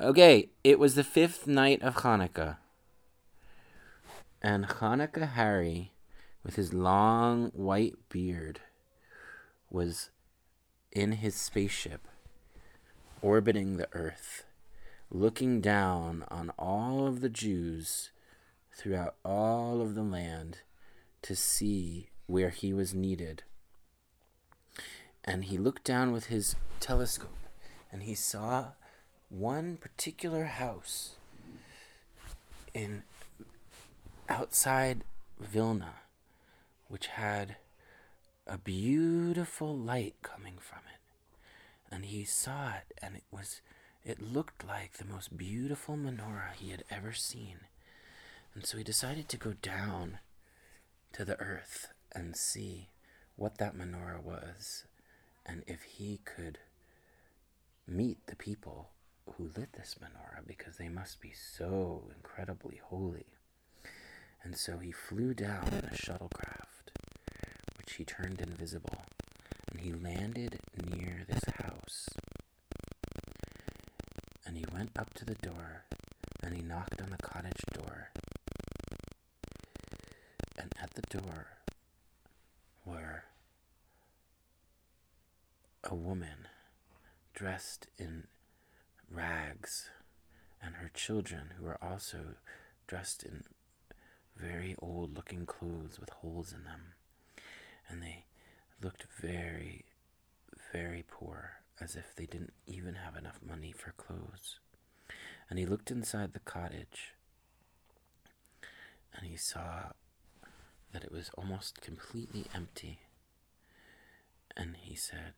[0.00, 2.58] Okay, it was the fifth night of Hanukkah.
[4.40, 5.90] And Hanukkah Harry,
[6.44, 8.60] with his long white beard,
[9.68, 10.10] was
[10.92, 12.06] in his spaceship,
[13.22, 14.44] orbiting the earth,
[15.10, 18.10] looking down on all of the Jews
[18.72, 20.58] throughout all of the land
[21.22, 23.42] to see where he was needed.
[25.24, 27.36] And he looked down with his telescope
[27.90, 28.74] and he saw
[29.28, 31.16] one particular house
[32.74, 33.02] in
[34.28, 35.04] outside
[35.38, 35.94] Vilna
[36.88, 37.56] which had
[38.46, 41.94] a beautiful light coming from it.
[41.94, 43.60] And he saw it and it was
[44.04, 47.58] it looked like the most beautiful menorah he had ever seen.
[48.54, 50.18] And so he decided to go down
[51.12, 52.88] to the earth and see
[53.36, 54.84] what that menorah was
[55.44, 56.58] and if he could
[57.86, 58.90] meet the people
[59.36, 63.26] who lit this menorah because they must be so incredibly holy.
[64.42, 66.92] And so he flew down in a shuttlecraft,
[67.76, 69.04] which he turned invisible,
[69.70, 70.60] and he landed
[70.94, 72.08] near this house.
[74.46, 75.84] And he went up to the door,
[76.42, 78.10] and he knocked on the cottage door.
[80.58, 81.58] And at the door
[82.84, 83.24] were
[85.84, 86.48] a woman
[87.34, 88.24] dressed in
[89.10, 89.90] rags,
[90.62, 92.34] and her children, who were also
[92.86, 93.44] dressed in
[94.36, 96.94] very old looking clothes with holes in them.
[97.88, 98.24] And they
[98.82, 99.84] looked very,
[100.72, 104.58] very poor, as if they didn't even have enough money for clothes.
[105.48, 107.14] And he looked inside the cottage,
[109.14, 109.92] and he saw
[110.92, 112.98] that it was almost completely empty.
[114.56, 115.34] And he said,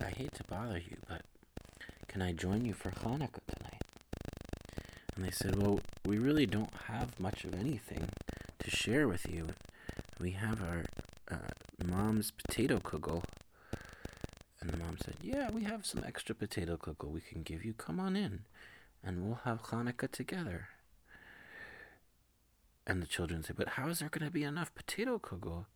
[0.00, 1.22] I hate to bother you, but
[2.08, 3.82] can I join you for Hanukkah tonight?
[5.14, 8.08] And they said, Well, we really don't have much of anything
[8.58, 9.48] to share with you.
[10.18, 10.84] We have our
[11.30, 13.22] uh, mom's potato kugel.
[14.60, 17.74] And the mom said, Yeah, we have some extra potato kugel we can give you.
[17.74, 18.40] Come on in,
[19.04, 20.68] and we'll have Hanukkah together.
[22.86, 25.66] And the children said, But how is there going to be enough potato kugel?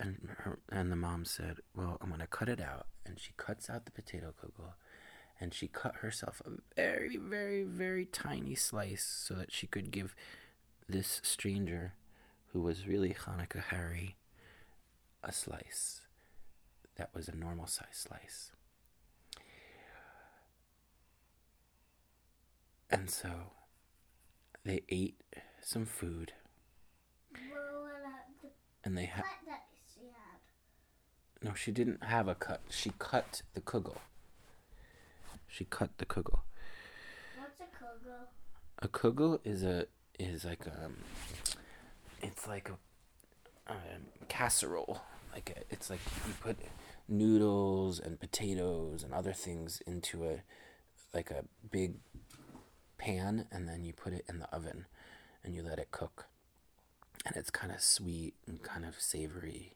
[0.00, 3.32] And her, and the mom said, "Well, I'm going to cut it out." And she
[3.36, 4.74] cuts out the potato kugel,
[5.40, 10.14] and she cut herself a very, very, very tiny slice so that she could give
[10.88, 11.94] this stranger,
[12.52, 14.16] who was really Hanukkah Harry,
[15.22, 16.02] a slice
[16.96, 18.52] that was a normal size slice.
[22.90, 23.52] And so
[24.64, 25.20] they ate
[25.62, 26.32] some food
[28.84, 29.24] and they had
[31.42, 32.60] no, she didn't have a cut.
[32.68, 33.98] She cut the kugel.
[35.46, 36.40] She cut the kugel.
[37.36, 38.26] What's a kugel?
[38.80, 39.86] A kugel is a
[40.18, 40.96] is like a um,
[42.22, 42.70] it's like
[43.68, 43.76] a, a
[44.28, 45.00] casserole.
[45.32, 46.58] Like a, it's like you put
[47.08, 50.42] noodles and potatoes and other things into a
[51.14, 51.94] like a big
[52.98, 54.86] pan and then you put it in the oven
[55.44, 56.26] and you let it cook.
[57.24, 59.74] And it's kind of sweet and kind of savory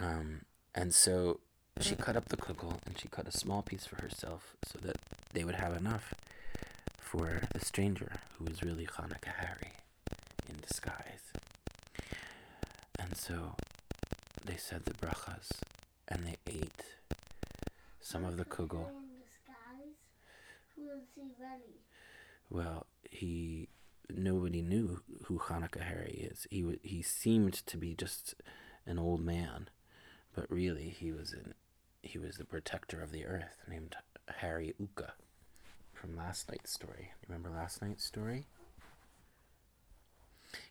[0.00, 0.42] um,
[0.74, 1.40] and so
[1.80, 4.96] she cut up the kugel and she cut a small piece for herself so that
[5.32, 6.14] they would have enough
[6.98, 9.72] for the stranger who was really Hanukkah Harry
[10.48, 11.32] in disguise.
[12.98, 13.56] And so
[14.44, 15.50] they said the brachas
[16.08, 16.84] and they ate
[18.00, 18.86] some of the kugel.
[20.76, 21.80] Who is he really?
[22.50, 23.68] Well, he
[24.10, 26.46] nobody knew who Hanukkah Harry is.
[26.50, 28.34] He he seemed to be just
[28.86, 29.68] an old man
[30.34, 31.54] but really he was in
[32.02, 33.96] he was the protector of the earth named
[34.28, 35.14] Harry Uka
[35.94, 37.12] from last night's story.
[37.26, 38.46] Remember last night's story?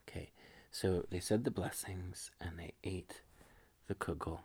[0.08, 0.30] Okay,
[0.72, 3.22] so they said the blessings and they ate
[3.88, 4.42] the kugel.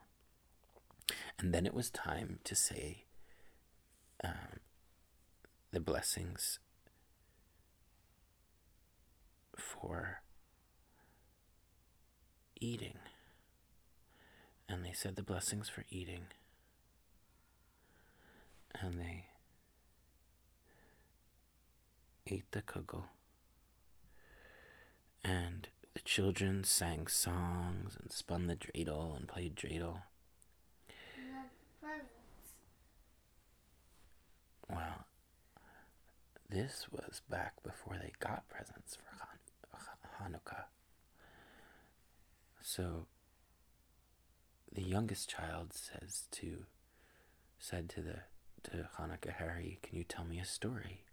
[1.38, 3.04] And then it was time to say
[4.24, 4.60] um,
[5.72, 6.58] the blessings
[9.56, 10.22] for
[12.60, 12.98] eating
[14.68, 16.26] and they said the blessings for eating.
[18.80, 19.24] And they
[22.26, 23.04] ate the kugel.
[25.24, 30.02] And the children sang songs and spun the dreidel and played dreidel.
[34.70, 35.06] Well,
[36.50, 40.64] this was back before they got presents for Han- Hanukkah.
[42.62, 43.06] So
[44.72, 46.64] the youngest child says to
[47.58, 48.16] said to the
[48.64, 51.04] to Hanukkah Harry, Can you tell me a story?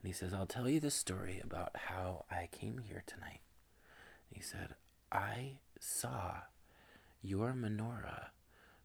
[0.00, 3.40] And he says, I'll tell you the story about how I came here tonight.
[4.30, 4.74] He said,
[5.10, 6.42] I saw
[7.22, 8.26] your menorah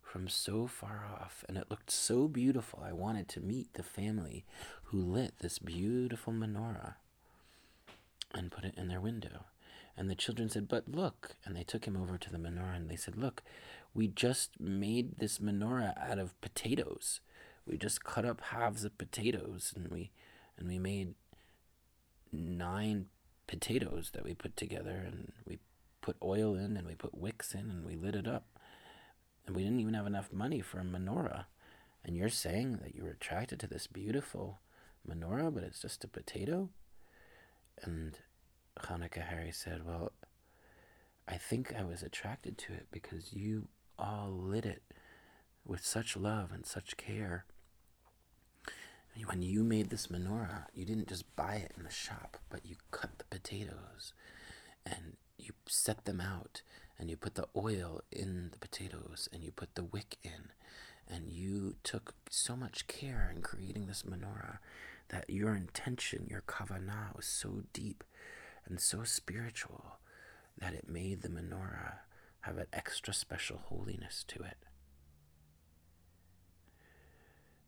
[0.02, 2.82] from so far off, and it looked so beautiful.
[2.84, 4.46] I wanted to meet the family
[4.86, 6.96] who lit this beautiful menorah
[8.34, 9.46] and put it in their window.
[10.00, 11.36] And the children said, But look.
[11.46, 13.44] And they took him over to the menorah and they said, Look,
[13.94, 17.20] we just made this menorah out of potatoes.
[17.68, 20.12] We just cut up halves of potatoes and we
[20.58, 21.16] and we made
[22.32, 23.08] nine
[23.46, 25.60] potatoes that we put together and we
[26.02, 28.46] put oil in and we put wicks in and we lit it up.
[29.46, 31.46] And we didn't even have enough money for a menorah.
[32.06, 34.62] And you're saying that you were attracted to this beautiful
[35.06, 36.70] menorah, but it's just a potato?
[37.84, 38.18] And
[38.84, 40.12] Hanukkah Harry said, Well,
[41.28, 43.68] I think I was attracted to it because you
[43.98, 44.82] all lit it
[45.66, 47.46] with such love and such care.
[49.26, 52.78] When you made this menorah, you didn't just buy it in the shop, but you
[52.92, 54.14] cut the potatoes
[54.86, 56.62] and you set them out
[56.98, 60.52] and you put the oil in the potatoes and you put the wick in
[61.08, 64.60] and you took so much care in creating this menorah
[65.10, 68.04] that your intention, your kavanah was so deep
[68.70, 69.98] and so spiritual
[70.58, 72.00] that it made the menorah
[72.42, 74.58] have an extra special holiness to it.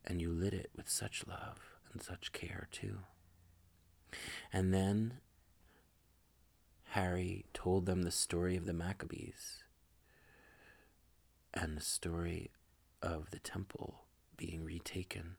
[0.05, 2.99] And you lit it with such love and such care, too.
[4.53, 5.15] And then
[6.89, 9.63] Harry told them the story of the Maccabees
[11.53, 12.51] and the story
[13.01, 14.05] of the temple
[14.37, 15.35] being retaken.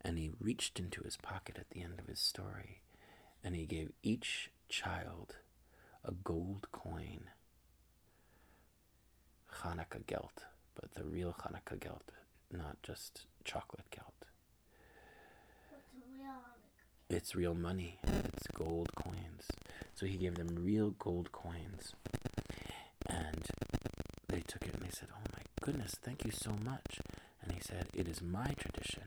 [0.00, 2.82] And he reached into his pocket at the end of his story
[3.44, 5.36] and he gave each child
[6.02, 7.28] a gold coin.
[9.62, 10.44] Hanukkah gelt,
[10.74, 12.10] but the real Hanukkah gelt,
[12.50, 14.08] not just chocolate gelt.
[16.18, 16.32] Real
[17.10, 17.98] It's real money.
[18.02, 19.46] It's gold coins.
[19.94, 21.92] So he gave them real gold coins.
[23.06, 23.44] And
[24.28, 26.98] they took it and they said, Oh my goodness, thank you so much.
[27.42, 29.04] And he said, It is my tradition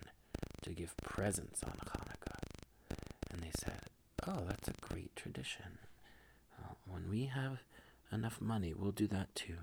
[0.62, 2.39] to give presents on Hanukkah.
[3.31, 3.81] And they said,
[4.27, 5.79] Oh, that's a great tradition.
[6.85, 7.59] When we have
[8.12, 9.57] enough money, we'll do that too.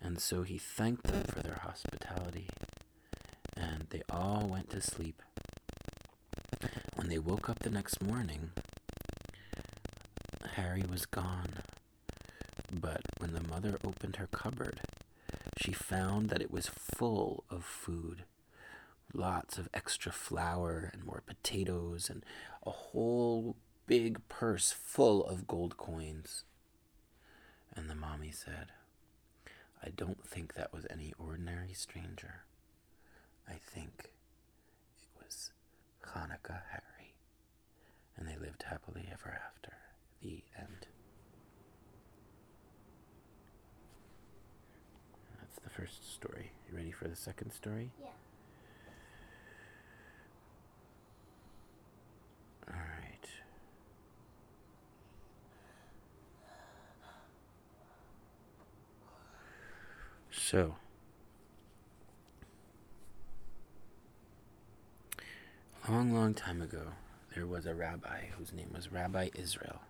[0.00, 2.48] And so he thanked them for their hospitality.
[3.56, 5.22] And they all went to sleep.
[6.94, 8.52] When they woke up the next morning,
[10.54, 11.62] Harry was gone.
[12.72, 14.80] But when the mother opened her cupboard,
[15.58, 18.24] she found that it was full of food.
[19.12, 22.24] Lots of extra flour and more potatoes and
[22.64, 26.44] a whole big purse full of gold coins.
[27.74, 28.72] And the mommy said,
[29.82, 32.42] I don't think that was any ordinary stranger.
[33.48, 34.10] I think
[35.02, 35.50] it was
[36.14, 37.14] Hanukkah Harry.
[38.16, 39.72] And they lived happily ever after.
[40.22, 40.86] The end.
[45.40, 46.52] That's the first story.
[46.68, 47.90] You ready for the second story?
[48.00, 48.08] Yeah.
[52.68, 53.26] All right.
[60.50, 60.74] So,
[65.88, 66.82] long, long time ago,
[67.36, 69.80] there was a rabbi whose name was Rabbi Israel.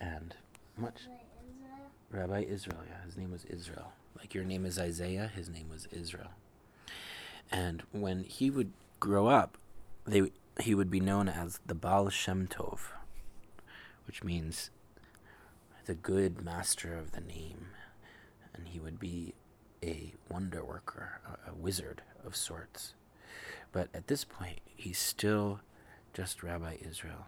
[0.00, 0.36] And
[0.76, 1.18] much Wait,
[1.50, 1.90] Israel?
[2.12, 3.90] Rabbi Israel, yeah, his name was Israel.
[4.16, 6.30] Like your name is Isaiah, his name was Israel.
[7.50, 8.70] And when he would
[9.00, 9.58] grow up,
[10.06, 12.92] they he would be known as the Baal Shem Tov,
[14.06, 14.70] which means
[15.86, 17.66] the good master of the name.
[18.58, 19.32] And he would be
[19.82, 22.94] a wonder worker, a, a wizard of sorts.
[23.72, 25.60] But at this point, he's still
[26.12, 27.26] just Rabbi Israel.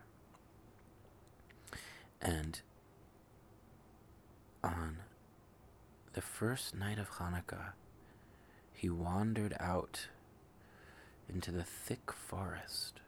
[2.20, 2.60] And
[4.62, 4.98] on
[6.12, 7.72] the first night of Hanukkah,
[8.72, 10.08] he wandered out
[11.28, 13.00] into the thick forest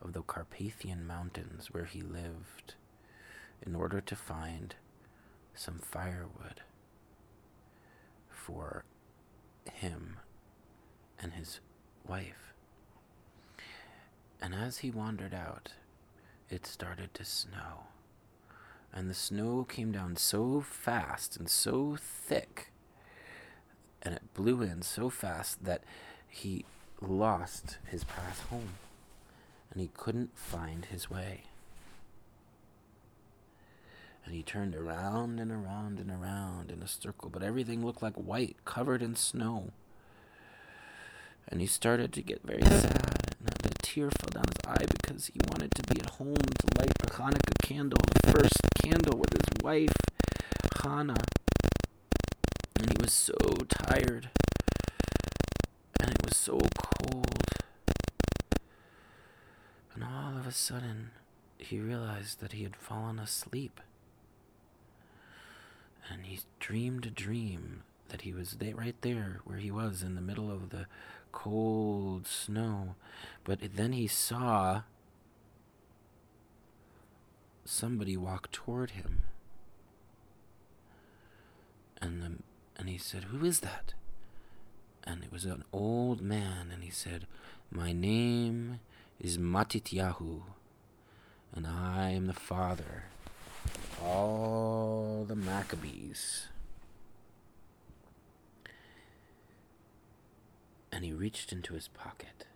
[0.00, 2.74] of the Carpathian Mountains where he lived
[3.64, 4.74] in order to find
[5.54, 6.62] some firewood
[8.44, 8.84] for
[9.72, 10.16] him
[11.18, 11.60] and his
[12.06, 12.52] wife.
[14.40, 15.72] And as he wandered out,
[16.50, 17.86] it started to snow.
[18.92, 22.70] And the snow came down so fast and so thick,
[24.02, 25.82] and it blew in so fast that
[26.28, 26.66] he
[27.00, 28.74] lost his path home
[29.72, 31.44] and he couldn't find his way.
[34.24, 38.14] And he turned around and around and around in a circle, but everything looked like
[38.14, 39.72] white, covered in snow.
[41.48, 45.26] And he started to get very sad, and a tear fell down his eye because
[45.26, 49.32] he wanted to be at home to light the Hanukkah candle, the first candle with
[49.32, 49.92] his wife,
[50.82, 51.22] Hannah.
[52.78, 53.36] And he was so
[53.68, 54.30] tired,
[56.00, 57.44] and it was so cold.
[59.94, 61.10] And all of a sudden,
[61.58, 63.80] he realized that he had fallen asleep.
[66.10, 70.14] And he dreamed a dream that he was there, right there where he was in
[70.14, 70.86] the middle of the
[71.32, 72.94] cold snow.
[73.42, 74.82] But then he saw
[77.64, 79.22] somebody walk toward him.
[82.00, 82.32] And the,
[82.76, 83.94] and he said, "Who is that?"
[85.04, 87.26] And it was an old man, and he said,
[87.70, 88.80] "My name
[89.18, 90.42] is Matityahu,
[91.54, 93.04] and I am the father
[94.04, 96.48] all the Maccabees."
[100.92, 102.46] And he reached into his pocket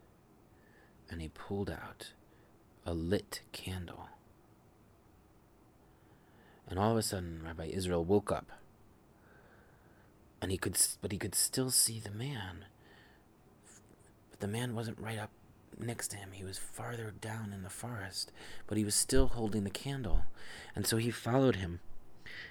[1.10, 2.12] and he pulled out
[2.84, 4.08] a lit candle.
[6.68, 8.52] And all of a sudden, Rabbi Israel woke up,
[10.40, 12.66] and he could, but he could still see the man.
[14.30, 15.30] But the man wasn't right up
[15.78, 18.32] next to him; he was farther down in the forest.
[18.66, 20.24] But he was still holding the candle,
[20.74, 21.80] and so he followed him,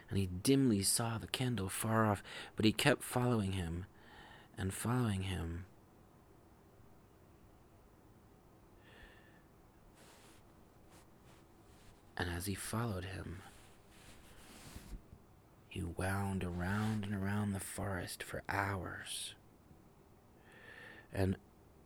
[0.09, 2.23] and he dimly saw the candle far off.
[2.55, 3.85] But he kept following him,
[4.57, 5.65] and following him.
[12.17, 13.43] And as he followed him,
[15.69, 19.35] he wound around and around the forest for hours.
[21.13, 21.35] And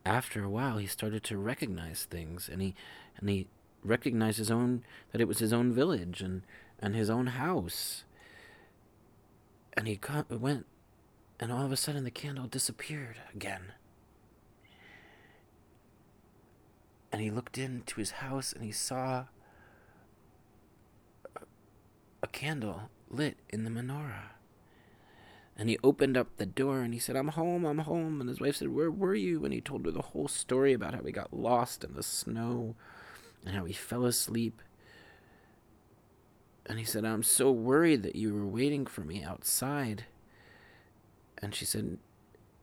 [0.06, 2.76] after a while, he started to recognize things, and he
[3.18, 3.48] and he
[3.84, 6.42] recognized his own that it was his own village and
[6.80, 8.04] and his own house.
[9.74, 10.66] And he went,
[11.40, 13.74] and all of a sudden, the candle disappeared again.
[17.12, 19.26] And he looked into his house, and he saw
[22.24, 24.41] a candle lit in the menorah.
[25.62, 28.20] And he opened up the door and he said, I'm home, I'm home.
[28.20, 29.46] And his wife said, Where were you?
[29.46, 32.74] And he told her the whole story about how he got lost in the snow
[33.46, 34.60] and how he fell asleep.
[36.66, 40.06] And he said, I'm so worried that you were waiting for me outside.
[41.38, 42.00] And she said,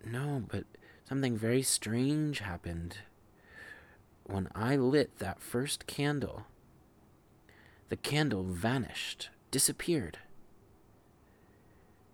[0.05, 0.64] No, but
[1.09, 2.99] something very strange happened.
[4.25, 6.47] When I lit that first candle,
[7.90, 10.19] the candle vanished disappeared.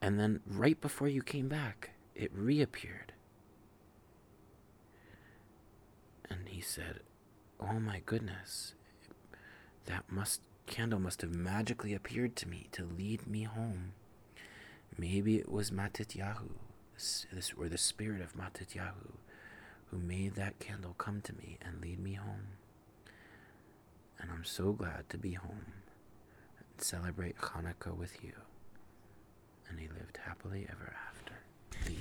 [0.05, 3.15] And then, right before you came back, it reappeared.
[6.29, 7.01] And he said,
[7.59, 8.75] Oh my goodness,
[9.87, 13.95] that must candle must have magically appeared to me to lead me home.
[14.99, 16.51] Maybe it was Matityahu,
[17.33, 19.15] this, or the spirit of Matityahu,
[19.87, 22.59] who made that candle come to me and lead me home.
[24.21, 25.65] And I'm so glad to be home
[26.59, 28.35] and celebrate Hanukkah with you
[29.69, 31.35] and he lived happily ever after.
[31.87, 31.97] The